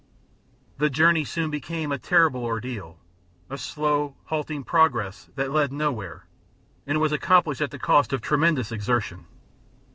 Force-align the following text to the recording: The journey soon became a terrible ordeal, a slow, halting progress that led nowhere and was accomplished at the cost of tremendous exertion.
The 0.79 0.89
journey 0.89 1.23
soon 1.23 1.51
became 1.51 1.91
a 1.91 1.99
terrible 1.99 2.43
ordeal, 2.43 2.97
a 3.51 3.57
slow, 3.59 4.15
halting 4.25 4.63
progress 4.63 5.29
that 5.35 5.51
led 5.51 5.71
nowhere 5.71 6.25
and 6.87 6.99
was 6.99 7.11
accomplished 7.11 7.61
at 7.61 7.69
the 7.69 7.77
cost 7.77 8.11
of 8.11 8.19
tremendous 8.19 8.71
exertion. 8.71 9.27